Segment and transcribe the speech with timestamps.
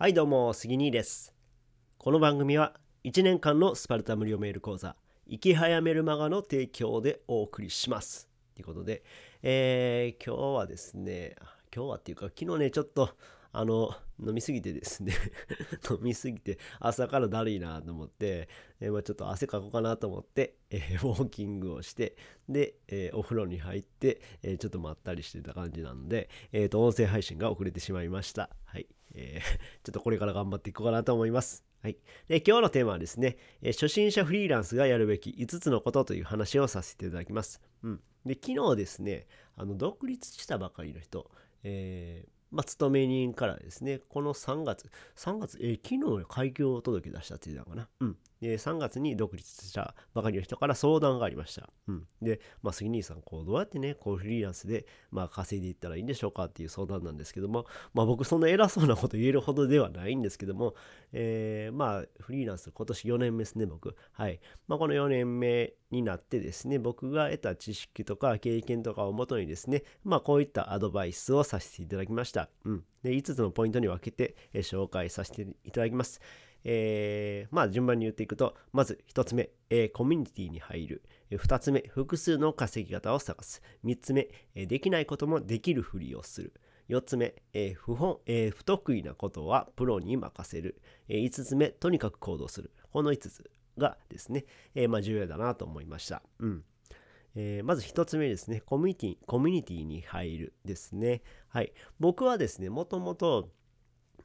[0.00, 1.34] はいどうも杉兄です。
[1.96, 4.94] この番組は1年間のスパルタ無料メール講座
[5.28, 8.28] 生き早めるマガの提供でお送りします。
[8.54, 9.02] ということで、
[9.42, 11.34] えー、今日はですね
[11.74, 13.10] 今日はっていうか昨日ねちょっと
[13.50, 13.92] あの
[14.24, 15.14] 飲みすぎてですね
[15.90, 22.14] 飲みすぎて朝からだるいなと思って、えー、まあ、ちょっと汗かこうかなと思って、えー、ウォーキングをして
[22.48, 28.50] で、えー、お風呂に入って、えちょっとまったりしてた感じなので、えーと、音声配信が遅れてしまいました。
[28.64, 29.40] はい、え
[29.84, 37.62] ちょっとこれから頑張っていこうかなと思いますはい、で今日のテーマはですね、え初心者フリーランスがやるべき5つのことという話をさせていただきます。
[37.84, 41.30] うん、で昨日ですねあの独立したばかりの人、
[41.62, 47.88] えーまあ、勤め人からですね、この3月、3月、えー、昨日開業届け出したって言ってたかな。
[48.00, 48.16] うん。
[48.40, 51.68] で、3月に独立したばかりの人から相談がありました。
[51.88, 52.06] うん。
[52.22, 60.74] で、まあ、杉兄さん、こう、どうやってね、こう、フリーランスで、まあ、稼いでいったらいいんでしょうかっていう相談なんですけども、まあ、僕、そんな偉そうなこと言えるほどではないんですけども、
[61.12, 63.96] えー、まあ、フリーランス、今年4年目ですね、僕。
[64.12, 64.40] はい。
[64.68, 72.48] まあ、この4年目になってですね、僕が得た知識とか経験とかをもとにですね、まあ、こういったアドバイスをさせていただきました。
[72.64, 72.84] うん。
[73.02, 76.20] で、5つのポイントに分けて、紹介させていただきます。
[76.64, 81.02] えー、まあ順番に言っていくと、まず1つ目、えー、コミュニティに入る。
[81.30, 83.62] 2つ目、複数の稼ぎ方を探す。
[83.84, 86.52] 3つ目、えー、できないこともできるふりをする。
[86.88, 90.80] 4つ目、えー、不本、えー、不得意なことはプロに任せる。
[91.08, 92.72] えー、5つ目、とにかく行動する。
[92.92, 96.22] この5つがですね、えー、まあ重要だなと思いました。
[96.38, 96.64] うん。
[97.34, 101.22] えー、まず1つ目ですね、コミュニティ、コミュニティに入るですね。
[101.48, 101.72] はい。
[102.00, 103.50] 僕はですね、もともと、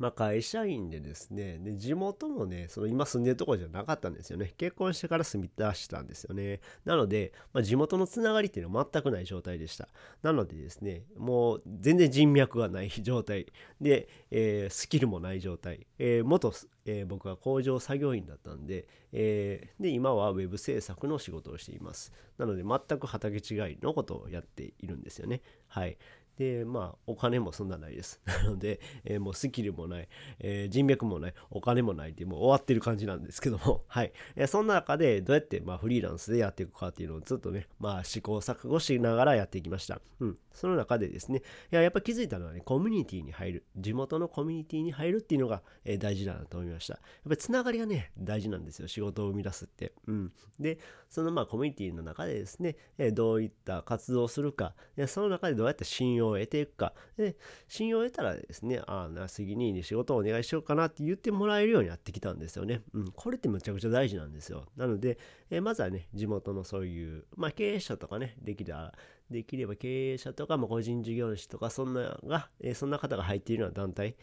[0.00, 4.54] まあ、会社員でですねで地元もねその今住んでるところじゃなかったんですよね。
[4.56, 6.60] 結婚してから住み出したんですよね。
[6.86, 9.88] なので、まあ、地元のつながりっていうのは全くない状態でした。
[10.22, 13.44] なのでですねもう全然人脈がない状態。
[13.78, 16.50] で、えー、スキルもない状態、えー、元、
[16.86, 22.10] えー、僕は工場作業員だったんで,、えで今は web 制作の仕事をしています。
[22.38, 25.42] なので全く畑違いのことをやっているんですよね。
[25.68, 25.98] はい。
[26.36, 28.20] で、まあ、お金もそんなないです。
[28.26, 30.08] なので、えー、もうスキルもない、
[30.38, 34.12] えー、人脈もない、お金もないってもう終わってる感じなんですけども、 はい。
[34.36, 40.00] えー、そんな中でどうやって、まあ、フリーランスでやっていくかっていうのをずっとね、まあ、試行錯誤しながらやっていきました。
[40.20, 40.38] うん。
[40.52, 41.42] その中でですね、
[41.72, 46.94] いや、やっぱ気づいたのはね、コミュニティに入る、地元のコミュニティに入るっていうのが、えー、大事だなと思いました。
[46.94, 49.92] やっぱりつながりがね、大事なんですよ、仕事を生み出すって。
[50.06, 50.32] うん。
[50.58, 54.74] で、そのまあ、コミュニティの中でですね、えー、どういった活動をするか、
[55.06, 56.94] その中でどうやって信用を得ていくか。
[57.16, 57.36] で、
[57.68, 62.82] 信用を得たらですね、ああ、な、杉兄に仕事をお願いしようかなって言ってもらえるようになってきたんですよね。
[62.92, 63.12] うん。
[63.12, 64.66] これってむちゃくちゃ大事なんですよ。
[64.76, 65.18] なので、
[65.50, 68.94] えまずはね、地元のそういう、まあ、経営者とかね、できた
[69.30, 74.16] できれば経営者とか、まあ、個人事業主とか、そんなが、えそんな方が入っているような団体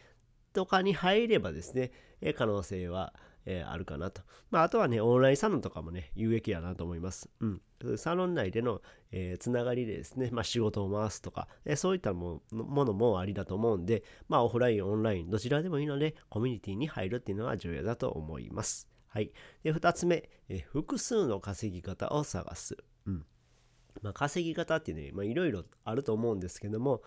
[0.53, 1.91] とかに入ればですね、
[2.21, 3.13] え可能性は、
[3.49, 4.21] えー、あるかなと。
[4.51, 7.29] まあ、あとはね、オンラインサロンとかもね、有益やなと思います。
[7.39, 7.61] うん。
[7.97, 8.81] サロン内での、
[9.11, 18.89] えー、つながりでですね、まあ、仕事を回すとか、えー、そういったものもありだと思うんで、まあ、オフライン、オンライン、どちらでもいいので、コミュニティに入るっていうのは重要だと思います。
[19.07, 19.31] はい。
[19.63, 22.75] で、2つ目、え、複数の稼ぎ方を探す。
[23.05, 23.25] うん。
[24.01, 27.01] まあ、稼ぎ方ってね、いろいろあると思うんですけども、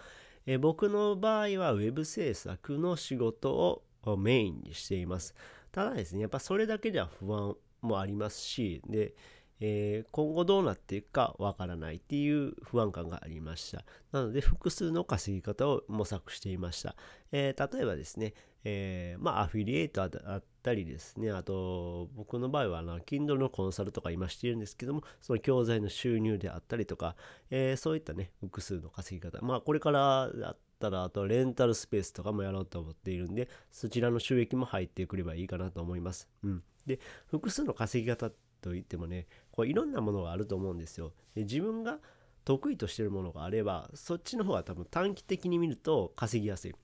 [0.47, 3.83] え僕の場合は web 制作の仕事を
[4.17, 5.34] メインにしています。
[5.72, 9.14] ただですね、やっぱそれだけでは不安もありますし、で、
[9.60, 13.84] えー、今後どうなっていくかわからないっていう不安感がありました。
[14.10, 16.97] なので、複数の稼ぎ方を模索していました。
[17.30, 18.32] えー、例えばですね、
[18.64, 27.16] えー、まあ、アフィリエイトだったりですね、あと、僕の場合は、あの、Kindle のコンサルとか今しているんですけども、その教材の収入であったりとか、
[27.50, 36.28] えそういったね、複数の稼ぎ方、まあ、これからだったら、あと、レンタルスペースとかもやろうと思っているんで、そちらの収益も入ってくればいいかなと思います。
[36.43, 36.62] うん。
[36.87, 41.12] で、複数の稼ぎ方といってもね、こういろんなものがあると思うんですよ。
[41.34, 41.98] で自分が
[42.44, 46.75] 得意としてるものがあればそっちの方が多分短期的に見ると稼ぎやすい。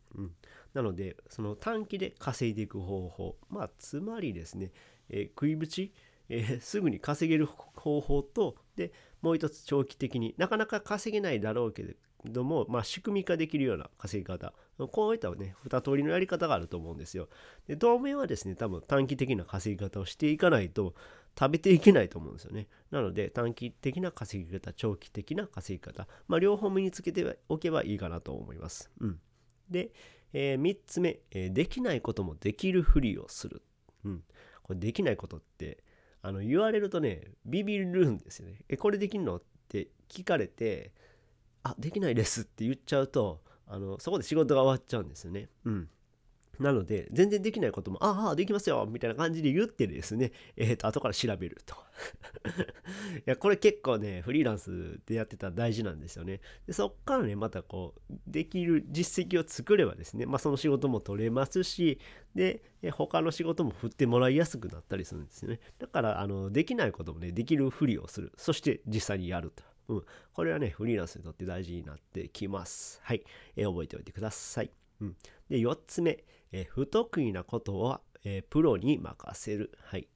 [0.77, 4.73] なのでその短期で稼いでいく方法まあつまりですね、
[5.09, 5.95] えー、食いぶち、
[6.29, 8.93] えー、すぐに稼げる方法とで
[9.23, 11.97] もう一つ長期的になかなか稼げないだろうけ
[12.27, 14.53] ども、まあ、仕組み化できるような稼ぎ方
[14.93, 17.31] こういったね2通りのやり方があると思うんですよ
[17.67, 20.95] で当面はですね多分短期的な稼ぎ方をしていかないと
[21.39, 22.67] 食べていけないと思うんですよね。
[22.91, 28.91] なので短期的な稼ぎ方、長期的な稼ぎ方、まあ、両方身につけておけばいいかなと思います。
[29.01, 29.21] うん、
[29.71, 29.91] で、
[30.33, 33.63] えー、3つ目、えー、できないこともできるふりをする。
[34.05, 34.25] うん、
[34.63, 35.83] これできないことって
[36.23, 38.65] あの言われるとね、ビビるんですよね。
[38.69, 39.37] え、これできんの？
[39.37, 40.93] って聞かれて、
[41.63, 45.49] あ、できないですって言っちゃうと、あのそこで仕事が終わっちゃうんですよね。
[45.65, 45.89] うん。
[46.59, 51.75] なので、全然できないことも、ああ、できますよみたいな感じで言ってですね、えっ、ー、と、後から調べると。
[53.19, 56.41] いや、これ結構ね、フリーランスでやってたら大事なんですよね。
[56.67, 61.99] で、そっからね、またこう、できる実績を作ればですね、まあ、その仕事も取れますし、
[62.35, 62.63] で、
[62.93, 65.61] 他の仕事も振ってもらいやすくなったりするんですよね。
[65.79, 68.33] だから、あの、できないこともね、できるふりをする。
[68.37, 69.65] そして実際にやると。
[69.89, 70.05] うん。
[70.33, 73.01] これはね、フリーランスにとって大事になってきます。
[73.03, 73.25] はい。
[73.57, 74.71] えー、覚えておいてください。
[75.01, 75.17] うん。
[75.49, 76.25] で、4つ目。
[76.61, 79.73] え、不得意なことは、え、プロに任せる。
[79.83, 80.09] はい。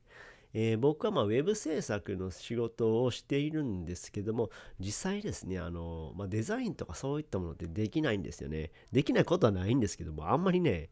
[0.53, 4.51] えー、僕はまあウェブ制作の仕事をしているんですけども
[4.81, 10.91] 実際ですねあの、まあ、デザインとかそういったものってできないんですよねできないことはないんですけどもあんまりね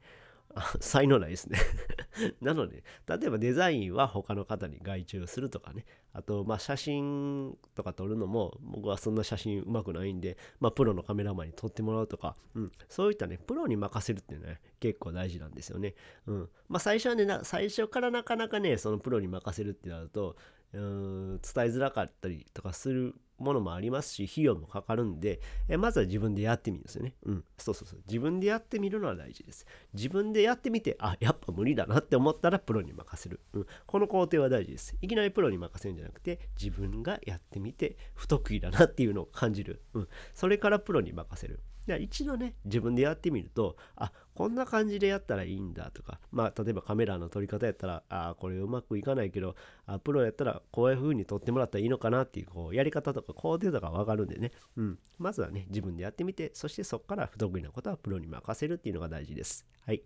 [0.81, 1.59] 才能ないですね
[2.41, 15.95] なので、例えばデザインは他の方に外注するとかね、あと、まあ写真とか撮るのも、僕はそんな写真うまくないんで、まあプロのカメラマンに撮ってもらうとか、うん、そういったね、プロに任せるっていうのは、ね、結構大事なんですよね。
[16.27, 16.49] うん。
[16.69, 20.37] まあ最初はね、最初からなかなかね、そのプロに任せるってなると、
[20.73, 27.15] うん、伝えづらかったりとかするものもありますし、費用もかかるんで、えまずは自分でやってみるんですよね。
[27.25, 27.45] うん。
[27.57, 28.01] そうそうそう。
[28.07, 29.67] 自分でやってみるのは大事です。
[29.95, 33.41] 自分でやってみて、あ、やっぱ無理だなって思ったらプロに任せる。
[33.53, 33.67] うん。
[33.87, 34.97] この工程は大事です。
[35.01, 39.83] いきなりプロに任せるんじゃなくて、自分がやってみて、不得意だなっていうのを感じる。
[39.95, 40.09] うん。
[40.35, 41.61] それからプロに任せる。
[41.97, 49.57] 一度ね、自分でやってみると、あ、こんな感じでやったらいいんだとか、まあ、例えばカメラの撮り方やったら、あ、これうまくいかないけど、
[49.87, 54.99] あ、プロやったらこういう風に撮ってもらったらいいのかなっていう、こう、やり方とか工程とかわかるんでね、うん。
[55.19, 59.67] まずはね、自分でやってみて、そしてそこから不得意なことはプロに任せるっていうのが大事です。
[59.87, 60.03] はい。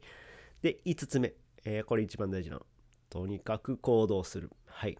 [0.62, 2.66] で、5つ目、えー、これ一番大事なの。
[3.10, 4.50] とにかく行動する。
[4.66, 4.96] はい。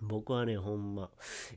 [0.00, 1.10] 僕はね、ほんま、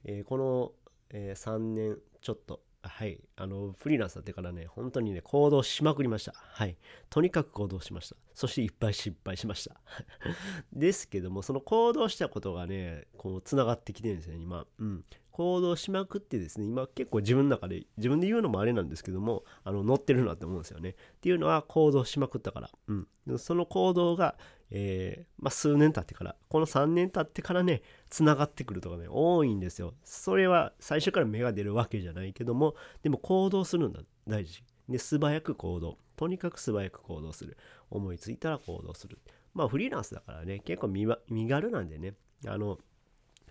[0.04, 0.74] えー、この、
[1.12, 3.20] えー、3年ちょっとはい。
[3.36, 6.34] あの、フリーランスだってからね、本当にね、行動しまくりました。
[6.36, 6.78] はい。
[7.10, 8.16] とにかく行動しました。
[8.34, 9.80] そしていっぱい失敗しました。
[10.74, 14.66] ですけども、その行動したことがね、こう、つながってきてるんですよ、今。
[14.80, 15.06] うん。
[15.32, 20.90] 行動しまくってですね、今結構自分の中で、自分で言うのもあれなんですけども、あの、乗ってるなって思うんですよね。
[20.90, 22.70] っていうのは行動しまくったから。
[22.88, 23.08] うん。
[23.38, 24.38] その行動が、
[24.72, 29.94] えー、まあ、数年経ってから、この3年経ってからね、つながってくるとかね、多いんですよ。
[30.04, 34.64] それは最初から芽が出るわけじゃないけども、でも行動するのは大事。
[34.90, 35.98] で、素早く行動。
[36.18, 37.58] とにかく素早く行動する。
[37.90, 39.18] 思いついたら行動する。
[39.54, 41.08] まあ、フリーランスだからね、結構身
[41.48, 42.14] 軽なんでね、
[42.46, 42.80] あの、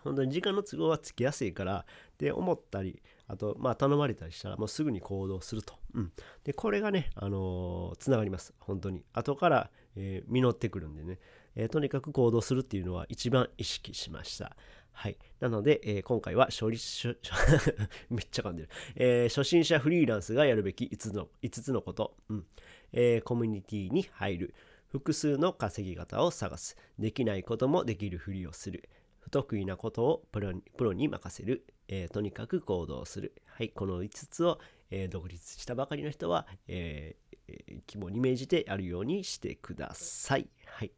[0.04, 1.86] 本当に時間の都合はつきやすいから、
[2.18, 5.74] で、思ったり、あと、まあ、頼まれたりしたら、もうすぐに行動すると。
[5.94, 6.12] うん。
[6.44, 8.54] で、これがね、あのー、ながります。
[8.58, 9.04] 本当に。
[9.12, 11.18] 後から、えー、実ってくるんでね、
[11.56, 14.56] えー、とにかく行動するっていうのは一番意識しました。
[14.92, 15.16] はい。
[15.40, 16.78] なので、えー、今回は勝利
[18.10, 22.46] めっちゃ噛んでる、えー、初心者フリーランスがやるべき5つの ,5 つのこと、うん
[22.92, 24.54] えー、コミュニティに入る。
[24.88, 26.76] 複数の稼ぎ方を探す。
[26.98, 28.88] できないこともできるふりをする。
[29.20, 33.34] 不得意なことをプロにプロに任せる、えー、とにかく行動する。
[33.46, 34.58] はい、この5つを、
[34.90, 40.48] えー、独立したばかりの人は、えー、肝に銘じてやるようにしてください。
[40.66, 40.90] はい。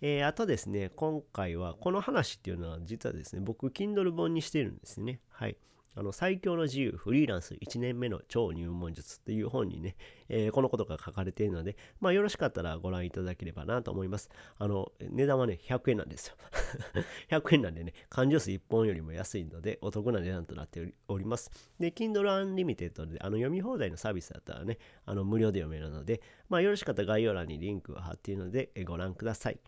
[0.00, 5.20] えー、あとですね、今回はこの話っていうのは実はですね、僕、Kindle 本にしてるんですね。
[5.30, 5.56] はい。
[5.96, 9.96] あの最強の自由フリーランス1年目の超入門術っていう本にね、
[10.28, 14.28] えー、このことが書かれているので、まあよろしかったらご覧いただければなと思います。
[14.58, 16.36] あの、値段はね、100円なんですよ。
[17.30, 21.50] 100円なんでね、缶ジュース1本よりも安いのでお得な値段となっております。
[21.80, 29.58] で、Kindle Unlimited であの読み放題のサービスだったらね、あの無料で読めるので、まあよろしかったら概要欄にリンクを貼っているのでご覧ください。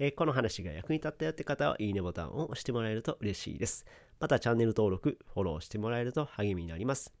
[0.00, 3.84] えー、この話が役に立ったよって方はいいねボタンを押してもらえると嬉しいです。
[4.20, 7.12] またチャンネル登録、フォローしてもらえると励みになります。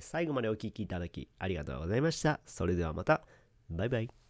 [0.00, 2.40] 最後までお聴きいただきありがとうございました。
[2.46, 3.22] それではまた。
[3.70, 4.25] バイバイ。